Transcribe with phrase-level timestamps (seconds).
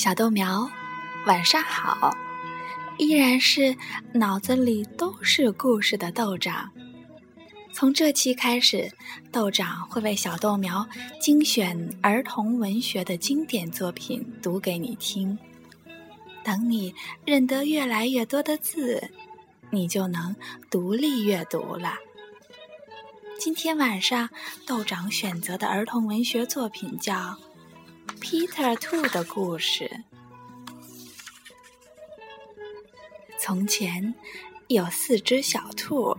[0.00, 0.66] 小豆苗，
[1.26, 2.16] 晚上好！
[2.96, 3.76] 依然是
[4.14, 6.70] 脑子里都是故事的豆长。
[7.74, 8.90] 从这期开始，
[9.30, 10.88] 豆长会为小豆苗
[11.20, 15.38] 精选儿童文学的经典作品读给你听。
[16.42, 16.94] 等你
[17.26, 19.06] 认得越来越多的字，
[19.68, 20.34] 你就能
[20.70, 21.92] 独立阅读了。
[23.38, 24.30] 今天晚上，
[24.66, 27.36] 豆长选择的儿童文学作品叫。
[28.20, 29.90] Peter 兔的故事。
[33.38, 34.14] 从前
[34.68, 36.16] 有四只小兔，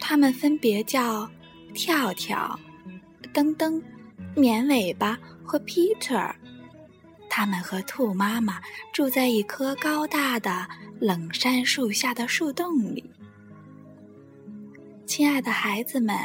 [0.00, 1.30] 它们分别叫
[1.74, 2.58] 跳跳、
[3.32, 3.80] 噔噔、
[4.34, 6.34] 绵尾巴和 Peter。
[7.28, 8.60] 它们和兔妈妈
[8.92, 10.66] 住在一棵高大的
[10.98, 13.04] 冷杉树下的树洞里。
[15.06, 16.16] 亲爱的孩子们，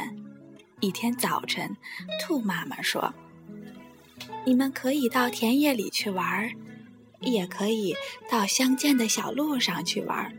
[0.80, 1.76] 一天早晨，
[2.20, 3.14] 兔妈妈说。
[4.46, 6.50] 你们可以到田野里去玩儿，
[7.20, 7.94] 也可以
[8.30, 10.32] 到乡间的小路上去玩儿，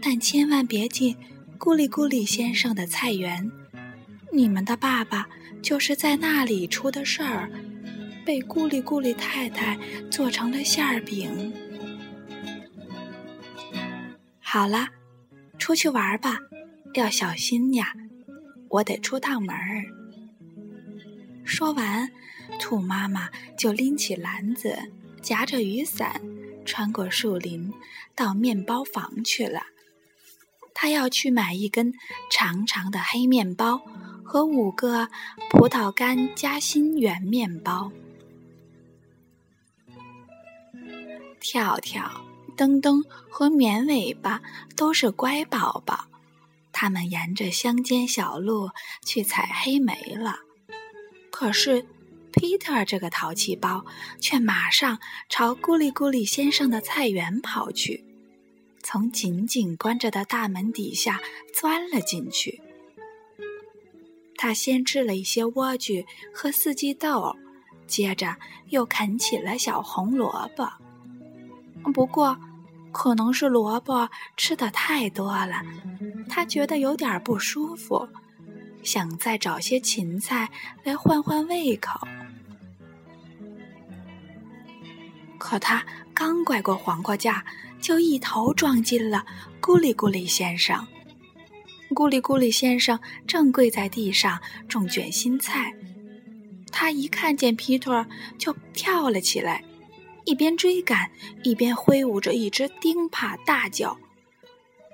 [0.00, 1.16] 但千万别进
[1.58, 3.50] 咕哩咕哩先生的菜园。
[4.32, 5.28] 你们的爸爸
[5.62, 7.50] 就是在那里出的事儿，
[8.24, 9.78] 被咕哩咕哩太太
[10.10, 11.52] 做成了馅儿饼。
[14.40, 14.88] 好了，
[15.58, 16.38] 出去玩吧，
[16.94, 17.92] 要小心呀！
[18.68, 19.84] 我得出趟门儿。
[21.44, 22.10] 说完。
[22.58, 24.78] 兔妈妈就拎起篮子，
[25.22, 26.20] 夹着雨伞，
[26.64, 27.72] 穿过树林，
[28.14, 29.62] 到面包房去了。
[30.74, 31.92] 她要去买一根
[32.30, 33.80] 长长的黑面包
[34.22, 35.08] 和五个
[35.50, 37.90] 葡萄干夹心圆面包。
[41.40, 42.24] 跳跳、
[42.56, 44.42] 噔噔和绵尾巴
[44.76, 46.06] 都是乖宝宝，
[46.72, 48.70] 他们沿着乡间小路
[49.02, 50.36] 去采黑莓了。
[51.34, 51.84] 可是。
[52.36, 53.86] Peter 这个淘气包
[54.18, 58.04] 却马上朝咕哩咕哩先生的菜园跑去，
[58.82, 61.20] 从紧紧关着的大门底下
[61.52, 62.60] 钻了进去。
[64.36, 67.36] 他先吃了一些莴苣和四季豆，
[67.86, 68.36] 接着
[68.70, 70.68] 又啃起了小红萝卜。
[71.92, 72.36] 不过，
[72.90, 75.62] 可能是萝卜吃的太多了，
[76.28, 78.08] 他觉得有点不舒服，
[78.84, 80.48] 想再找些芹菜
[80.84, 82.06] 来换换胃口。
[85.38, 85.84] 可他
[86.14, 87.44] 刚拐过黄瓜架，
[87.80, 89.26] 就一头撞进了
[89.60, 90.86] 咕哩咕哩先生。
[91.90, 95.74] 咕哩咕哩先生正跪在地上种卷心菜，
[96.72, 98.06] 他一看见皮特
[98.38, 99.62] 就跳了起来，
[100.24, 101.10] 一边追赶
[101.42, 103.96] 一边挥舞着一只钉耙，大叫：“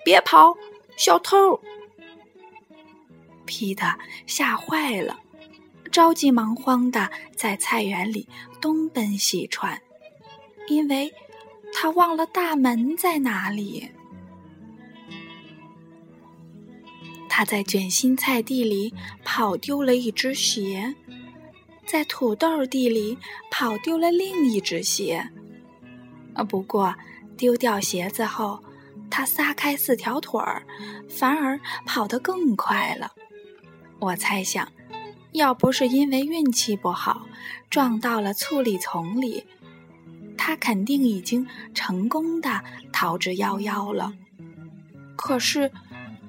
[0.05, 0.55] 别跑，
[0.97, 1.61] 小偷！”
[3.51, 3.85] 皮特
[4.27, 5.19] 吓坏了，
[5.91, 8.29] 着急忙慌的在菜园里
[8.61, 9.83] 东奔西窜。
[10.69, 11.13] 因为
[11.75, 13.91] 他忘了大门在哪里。
[17.29, 18.95] 他在卷心菜地里
[19.25, 20.95] 跑丢了一只鞋，
[21.85, 23.19] 在土豆地里
[23.51, 25.29] 跑丢了另一只鞋。
[26.35, 26.95] 啊，不过
[27.37, 28.63] 丢掉鞋子后，
[29.11, 30.63] 他撒开四条腿儿，
[31.09, 33.11] 反而跑得更快了。
[34.01, 34.67] 我猜想，
[35.33, 37.27] 要不是因为运气不好，
[37.69, 39.47] 撞到了醋栗丛里。
[40.39, 44.15] 他肯定已经成功的逃之夭夭了，
[45.17, 45.71] 可是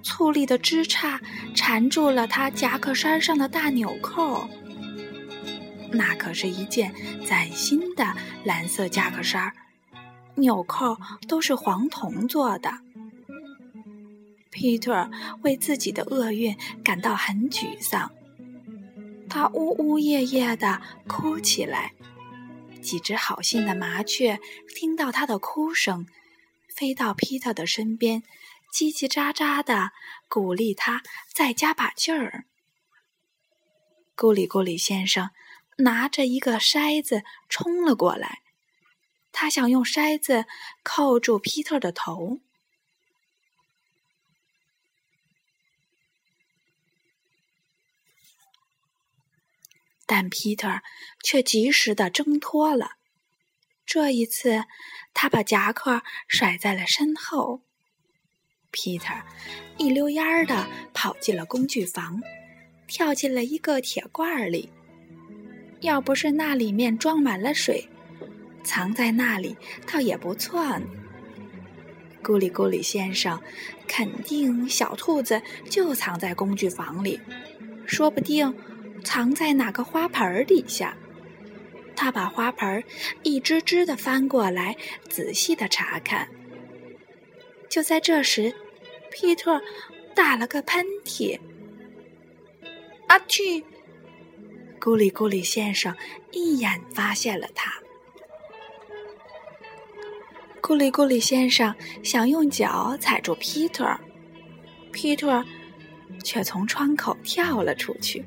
[0.03, 1.17] 醋栗的枝杈
[1.55, 4.49] 缠住了他夹克衫上的大纽扣。
[5.93, 6.93] 那可是一件
[7.25, 9.53] 崭新的蓝色夹克衫，
[10.35, 12.79] 纽扣都是黄铜做的。
[14.51, 15.09] 皮特
[15.43, 18.11] 为自己的厄运感到很沮丧，
[19.29, 21.93] 他呜呜咽咽地哭起来。
[22.81, 24.39] 几只好心的麻雀
[24.75, 26.05] 听到他的哭声，
[26.67, 28.23] 飞到皮特的身边，
[28.73, 29.91] 叽叽喳喳的
[30.27, 31.01] 鼓励他
[31.33, 32.45] 再加把劲儿。
[34.15, 35.29] 咕哩咕哩先生
[35.77, 38.39] 拿着一个筛子冲了过来，
[39.31, 40.45] 他想用筛子
[40.83, 42.39] 扣住皮特的头。
[50.11, 50.81] 但皮特
[51.23, 52.97] 却及时的挣脱了。
[53.85, 54.65] 这一次，
[55.13, 57.61] 他把夹克甩在了身后。
[58.71, 59.13] 皮特
[59.77, 62.21] 一溜烟儿的跑进了工具房，
[62.87, 64.69] 跳进了一个铁罐里。
[65.79, 67.87] 要不是那里面装满了水，
[68.65, 69.55] 藏在那里
[69.89, 70.85] 倒也不错呢。
[72.21, 73.41] 咕哩咕哩先生
[73.87, 77.17] 肯定小兔子就藏在工具房里，
[77.85, 78.53] 说不定。
[79.03, 80.95] 藏在哪个花盆底下？
[81.95, 82.83] 他把花盆
[83.21, 84.75] 一只只的翻过来，
[85.07, 86.27] 仔细的查看。
[87.69, 88.53] 就在这时，
[89.11, 89.61] 皮特
[90.15, 91.39] 打了个喷嚏。
[93.07, 93.63] 阿嚏！
[94.79, 95.95] 咕里咕里先生
[96.31, 97.71] 一眼发现了他。
[100.61, 103.85] 咕里咕里先生想用脚踩住皮特，
[104.91, 105.45] 皮特
[106.23, 108.25] 却从窗口跳了出去。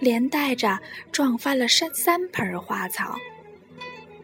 [0.00, 0.80] 连带着
[1.12, 3.16] 撞翻了三三盆花草，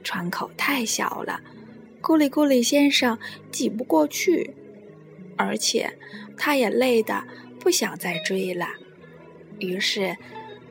[0.03, 1.41] 窗口太小了，
[2.01, 3.19] 咕里咕里先生
[3.53, 4.55] 挤不过去，
[5.37, 5.99] 而且
[6.37, 7.23] 他也累得
[7.61, 8.69] 不想再追了，
[9.59, 10.17] 于是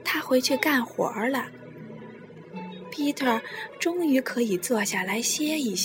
[0.03, 1.47] 他回去干活了。
[2.89, 3.41] 皮特
[3.77, 5.83] 终于可以坐下来歇一歇。